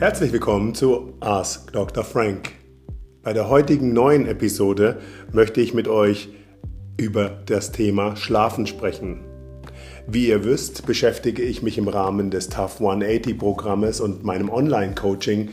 [0.00, 2.04] Herzlich willkommen zu Ask Dr.
[2.04, 2.52] Frank.
[3.22, 4.98] Bei der heutigen neuen Episode
[5.30, 6.30] möchte ich mit euch
[6.96, 9.20] über das Thema Schlafen sprechen.
[10.06, 15.50] Wie ihr wisst, beschäftige ich mich im Rahmen des Tough 180 Programmes und meinem Online-Coaching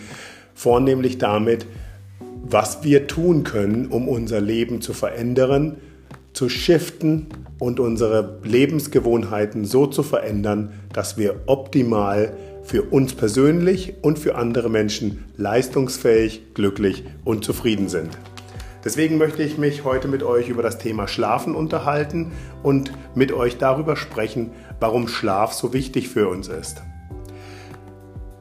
[0.54, 1.66] vornehmlich damit,
[2.42, 5.76] was wir tun können, um unser Leben zu verändern,
[6.32, 7.28] zu shiften
[7.60, 12.32] und unsere Lebensgewohnheiten so zu verändern, dass wir optimal
[12.68, 18.10] für uns persönlich und für andere Menschen leistungsfähig, glücklich und zufrieden sind.
[18.84, 23.58] Deswegen möchte ich mich heute mit euch über das Thema Schlafen unterhalten und mit euch
[23.58, 26.82] darüber sprechen, warum Schlaf so wichtig für uns ist.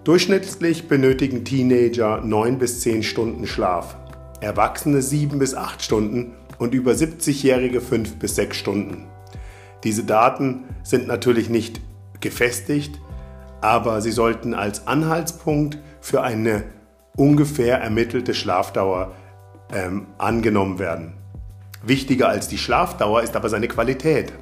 [0.02, 3.96] Durchschnittlich benötigen Teenager 9 bis 10 Stunden Schlaf,
[4.40, 9.06] Erwachsene 7 bis 8 Stunden und über 70-Jährige 5 bis 6 Stunden.
[9.84, 11.80] Diese Daten sind natürlich nicht
[12.20, 13.00] gefestigt,
[13.60, 16.64] aber sie sollten als Anhaltspunkt für eine
[17.16, 19.12] ungefähr ermittelte Schlafdauer
[19.72, 21.14] ähm, angenommen werden.
[21.82, 24.32] Wichtiger als die Schlafdauer ist aber seine Qualität,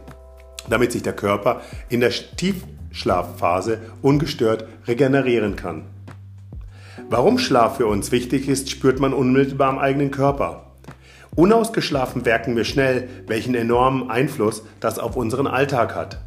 [0.68, 5.84] damit sich der Körper in der Tiefschlafphase ungestört regenerieren kann.
[7.10, 10.72] Warum Schlaf für uns wichtig ist, spürt man unmittelbar am eigenen Körper.
[11.36, 16.20] Unausgeschlafen merken wir schnell, welchen enormen Einfluss das auf unseren Alltag hat.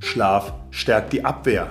[0.00, 1.70] Schlaf stärkt die Abwehr.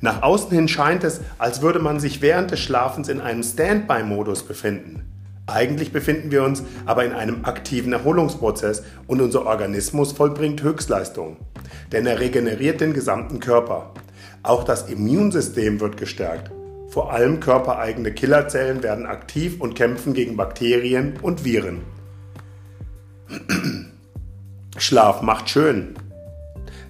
[0.00, 4.42] Nach außen hin scheint es, als würde man sich während des Schlafens in einem Standby-Modus
[4.44, 5.12] befinden.
[5.46, 11.36] Eigentlich befinden wir uns aber in einem aktiven Erholungsprozess und unser Organismus vollbringt Höchstleistung,
[11.90, 13.92] denn er regeneriert den gesamten Körper.
[14.44, 16.50] Auch das Immunsystem wird gestärkt.
[16.88, 21.80] Vor allem körpereigene Killerzellen werden aktiv und kämpfen gegen Bakterien und Viren.
[24.76, 25.94] Schlaf macht schön.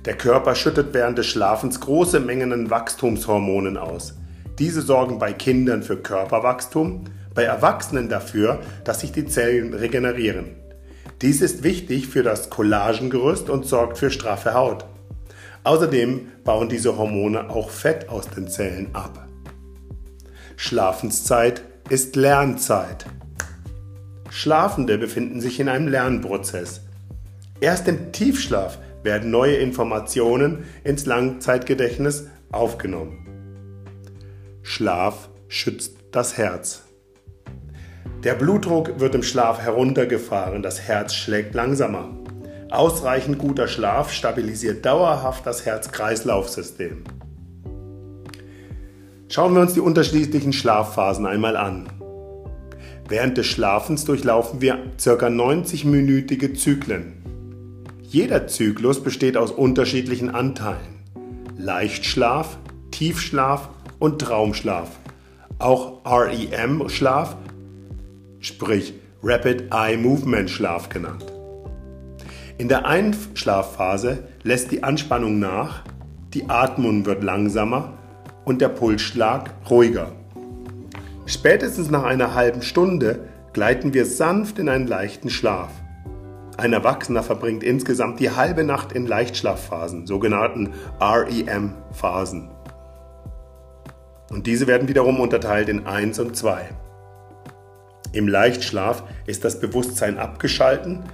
[0.04, 4.14] Der Körper schüttet während des Schlafens große Mengen an Wachstumshormonen aus.
[4.58, 10.56] Diese sorgen bei Kindern für Körperwachstum, bei Erwachsenen dafür, dass sich die Zellen regenerieren.
[11.22, 14.84] Dies ist wichtig für das Kollagengerüst und sorgt für straffe Haut.
[15.62, 19.28] Außerdem bauen diese Hormone auch Fett aus den Zellen ab.
[20.56, 23.06] Schlafenszeit ist Lernzeit.
[24.30, 26.80] Schlafende befinden sich in einem Lernprozess.
[27.60, 33.26] Erst im Tiefschlaf werden neue Informationen ins Langzeitgedächtnis aufgenommen.
[34.62, 36.82] Schlaf schützt das Herz.
[38.24, 42.10] Der Blutdruck wird im Schlaf heruntergefahren, das Herz schlägt langsamer.
[42.70, 47.04] Ausreichend guter Schlaf stabilisiert dauerhaft das Herz-Kreislauf-System.
[49.28, 51.88] Schauen wir uns die unterschiedlichen Schlafphasen einmal an.
[53.08, 55.26] Während des Schlafens durchlaufen wir ca.
[55.26, 57.21] 90-minütige Zyklen.
[58.12, 61.00] Jeder Zyklus besteht aus unterschiedlichen Anteilen.
[61.56, 62.58] Leichtschlaf,
[62.90, 64.90] Tiefschlaf und Traumschlaf.
[65.58, 67.38] Auch REM-Schlaf,
[68.38, 68.92] sprich
[69.22, 71.24] Rapid Eye Movement Schlaf genannt.
[72.58, 75.82] In der Einschlafphase lässt die Anspannung nach,
[76.34, 77.94] die Atmung wird langsamer
[78.44, 80.12] und der Pulsschlag ruhiger.
[81.24, 83.20] Spätestens nach einer halben Stunde
[83.54, 85.70] gleiten wir sanft in einen leichten Schlaf.
[86.58, 92.50] Ein Erwachsener verbringt insgesamt die halbe Nacht in Leichtschlafphasen, sogenannten REM-Phasen.
[94.30, 96.68] Und diese werden wiederum unterteilt in 1 und 2.
[98.12, 101.04] Im Leichtschlaf ist das Bewusstsein abgeschalten,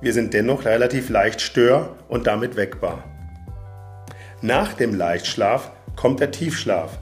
[0.00, 3.04] wir sind dennoch relativ leicht stör- und damit weckbar.
[4.42, 6.98] Nach dem Leichtschlaf kommt der Tiefschlaf,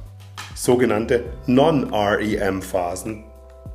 [0.54, 3.24] sogenannte Non-REM-Phasen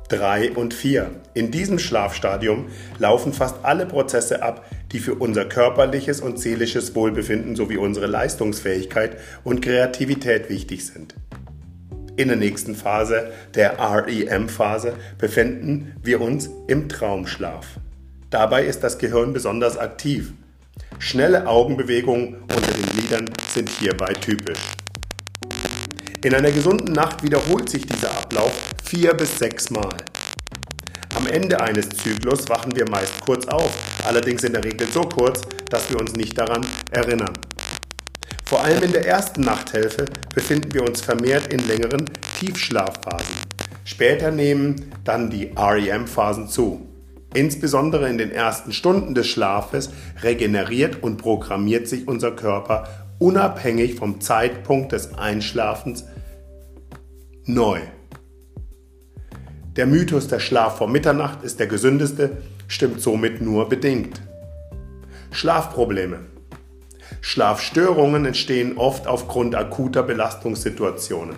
[0.08, 1.10] 3 und 4.
[1.34, 2.66] In diesem Schlafstadium
[2.98, 9.18] laufen fast alle Prozesse ab, die für unser körperliches und seelisches Wohlbefinden sowie unsere Leistungsfähigkeit
[9.44, 11.14] und Kreativität wichtig sind.
[12.16, 17.78] In der nächsten Phase, der REM-Phase, befinden wir uns im Traumschlaf.
[18.30, 20.32] Dabei ist das Gehirn besonders aktiv.
[20.98, 24.58] Schnelle Augenbewegungen unter den Lidern sind hierbei typisch.
[26.24, 29.98] In einer gesunden Nacht wiederholt sich dieser Ablauf vier bis sechs Mal.
[31.14, 33.70] Am Ende eines Zyklus wachen wir meist kurz auf,
[34.06, 37.34] allerdings in der Regel so kurz, dass wir uns nicht daran erinnern.
[38.46, 42.06] Vor allem in der ersten Nachthälfte befinden wir uns vermehrt in längeren
[42.40, 43.36] Tiefschlafphasen.
[43.84, 46.88] Später nehmen dann die REM-Phasen zu.
[47.34, 49.90] Insbesondere in den ersten Stunden des Schlafes
[50.22, 52.88] regeneriert und programmiert sich unser Körper
[53.18, 56.06] unabhängig vom Zeitpunkt des Einschlafens
[57.44, 57.80] neu.
[59.78, 64.20] Der Mythos der Schlaf vor Mitternacht ist der gesündeste, stimmt somit nur bedingt.
[65.30, 66.18] Schlafprobleme.
[67.20, 71.36] Schlafstörungen entstehen oft aufgrund akuter Belastungssituationen.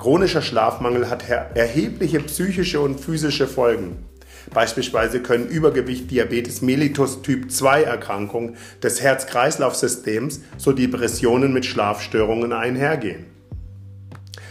[0.00, 4.04] Chronischer Schlafmangel hat erhebliche psychische und physische Folgen.
[4.52, 13.26] Beispielsweise können Übergewicht, Diabetes mellitus Typ 2 Erkrankungen des Herz-Kreislauf-Systems sowie Depressionen mit Schlafstörungen einhergehen.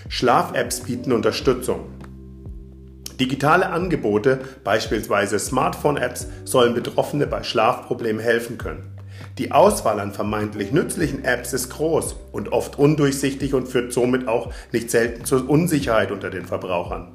[0.07, 1.96] Schlaf-Apps bieten Unterstützung.
[3.19, 8.95] Digitale Angebote, beispielsweise Smartphone-Apps, sollen Betroffene bei Schlafproblemen helfen können.
[9.39, 14.53] Die Auswahl an vermeintlich nützlichen Apps ist groß und oft undurchsichtig und führt somit auch
[14.71, 17.13] nicht selten zur Unsicherheit unter den Verbrauchern.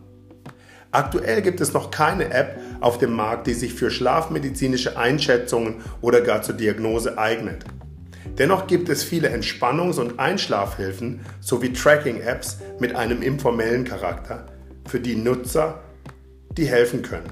[0.90, 6.20] Aktuell gibt es noch keine App auf dem Markt, die sich für schlafmedizinische Einschätzungen oder
[6.20, 7.64] gar zur Diagnose eignet.
[8.38, 14.46] Dennoch gibt es viele Entspannungs- und Einschlafhilfen sowie Tracking-Apps mit einem informellen Charakter,
[14.86, 15.80] für die Nutzer
[16.56, 17.30] die helfen können.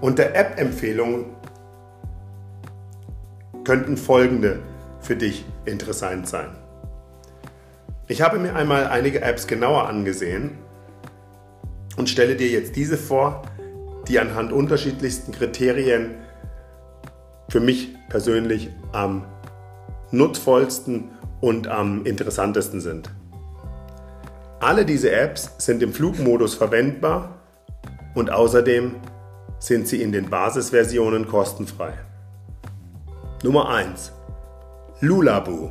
[0.00, 1.26] Unter App-Empfehlungen
[3.64, 4.60] könnten folgende
[5.00, 6.50] für dich interessant sein.
[8.08, 10.58] Ich habe mir einmal einige Apps genauer angesehen
[11.96, 13.42] und stelle dir jetzt diese vor,
[14.08, 16.16] die anhand unterschiedlichsten Kriterien
[17.48, 19.24] für mich persönlich am
[20.10, 21.10] nutzvollsten
[21.40, 23.10] und am interessantesten sind.
[24.60, 27.39] Alle diese Apps sind im Flugmodus verwendbar
[28.14, 28.96] und außerdem
[29.58, 31.92] sind sie in den Basisversionen kostenfrei.
[33.42, 34.12] Nummer 1.
[35.00, 35.70] Lulabu.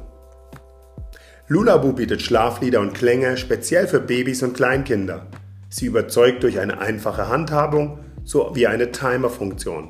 [1.48, 5.28] Lulabu bietet Schlaflieder und Klänge speziell für Babys und Kleinkinder.
[5.70, 9.90] Sie überzeugt durch eine einfache Handhabung sowie eine Timer-Funktion.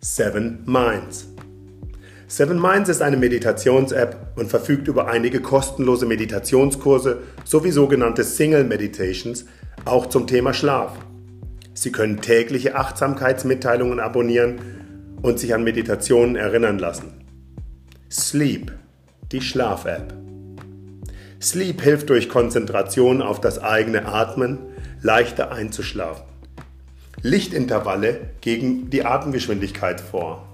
[0.00, 1.28] Seven Minds.
[2.26, 9.44] Seven Minds ist eine Meditations-App und verfügt über einige kostenlose Meditationskurse sowie sogenannte Single Meditations,
[9.84, 10.98] auch zum Thema Schlaf.
[11.74, 14.60] Sie können tägliche Achtsamkeitsmitteilungen abonnieren
[15.22, 17.24] und sich an Meditationen erinnern lassen.
[18.10, 18.72] Sleep,
[19.32, 20.14] die Schlaf-App.
[21.42, 24.58] Sleep hilft durch Konzentration auf das eigene Atmen
[25.02, 26.24] leichter einzuschlafen.
[27.22, 30.46] Lichtintervalle gegen die Atemgeschwindigkeit vor.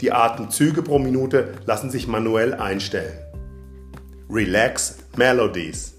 [0.00, 3.18] Die Atemzüge pro Minute lassen sich manuell einstellen.
[4.30, 5.94] Relax Melodies.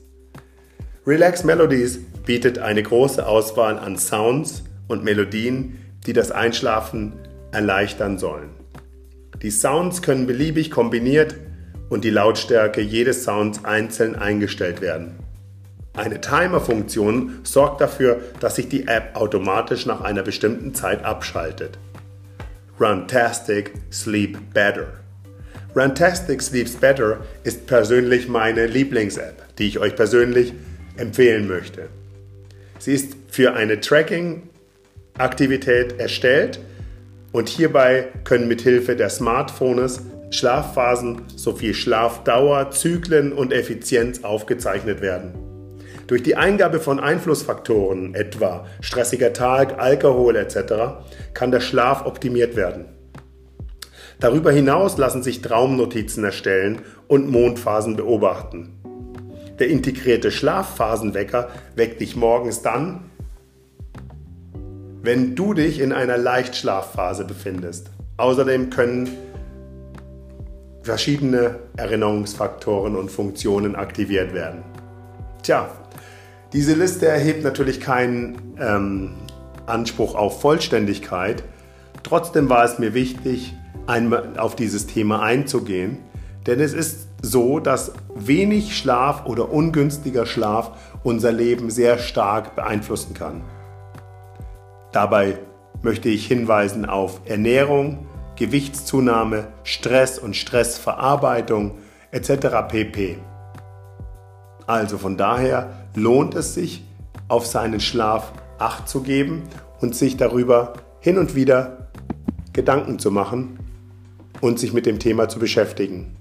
[1.06, 7.13] Relax Melodies bietet eine große Auswahl an Sounds und Melodien, die das Einschlafen
[7.51, 8.50] erleichtern sollen.
[9.41, 11.35] Die Sounds können beliebig kombiniert
[11.89, 15.15] und die Lautstärke jedes Sounds einzeln eingestellt werden.
[15.94, 21.77] Eine Timer-Funktion sorgt dafür, dass sich die App automatisch nach einer bestimmten Zeit abschaltet.
[22.79, 24.88] Runtastic Sleep Better.
[25.75, 30.53] Runtastic Sleeps Better ist persönlich meine Lieblings-App, die ich euch persönlich
[30.97, 31.89] empfehlen möchte.
[32.81, 36.60] Sie ist für eine Tracking-Aktivität erstellt
[37.31, 40.01] und hierbei können mithilfe der Smartphones
[40.31, 45.36] Schlafphasen sowie Schlafdauer, Zyklen und Effizienz aufgezeichnet werden.
[46.07, 50.74] Durch die Eingabe von Einflussfaktoren, etwa stressiger Tag, Alkohol etc.,
[51.36, 52.86] kann der Schlaf optimiert werden.
[54.19, 58.81] Darüber hinaus lassen sich Traumnotizen erstellen und Mondphasen beobachten.
[59.62, 63.12] Der integrierte Schlafphasenwecker weckt dich morgens dann,
[65.04, 67.92] wenn du dich in einer Leichtschlafphase befindest.
[68.18, 69.08] Außerdem können
[70.81, 74.63] verschiedene Erinnerungsfaktoren und Funktionen aktiviert werden.
[75.44, 75.70] Tja,
[76.53, 79.12] diese Liste erhebt natürlich keinen ähm,
[79.68, 81.44] Anspruch auf Vollständigkeit.
[82.01, 83.53] Trotzdem war es mir wichtig,
[83.86, 86.00] einmal auf dieses Thema einzugehen,
[86.45, 90.71] denn es ist so, dass wenig Schlaf oder ungünstiger Schlaf
[91.03, 93.41] unser Leben sehr stark beeinflussen kann.
[94.91, 95.39] Dabei
[95.81, 98.05] möchte ich hinweisen auf Ernährung,
[98.36, 101.77] Gewichtszunahme, Stress und Stressverarbeitung
[102.12, 102.48] etc.
[102.67, 103.17] pp.
[104.67, 106.83] Also von daher lohnt es sich,
[107.27, 109.43] auf seinen Schlaf acht zu geben
[109.79, 111.88] und sich darüber hin und wieder
[112.51, 113.60] Gedanken zu machen
[114.41, 116.17] und sich mit dem Thema zu beschäftigen.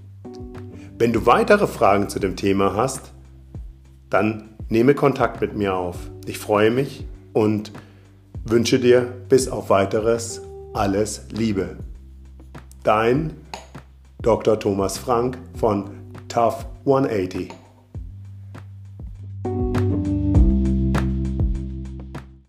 [1.01, 3.11] Wenn du weitere Fragen zu dem Thema hast,
[4.11, 5.97] dann nehme Kontakt mit mir auf.
[6.27, 7.71] Ich freue mich und
[8.45, 10.43] wünsche dir bis auf weiteres
[10.75, 11.77] alles Liebe.
[12.83, 13.33] Dein
[14.21, 14.59] Dr.
[14.59, 15.89] Thomas Frank von
[16.27, 17.51] Tough 180.